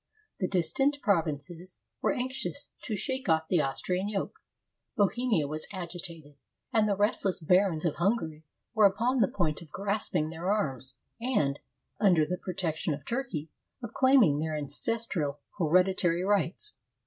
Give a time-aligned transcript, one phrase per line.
[0.39, 4.39] The distant provinces were anxious to shake ol^f the Austrian yoke.
[4.97, 6.37] Bohemia was agitated;
[6.73, 8.43] and the restless barons of Hun gary
[8.73, 11.59] were upon the point of grasping their arms, and,
[11.99, 13.51] under the protection of Turkey,
[13.83, 16.77] of claiming their ancestral heredi tary rights.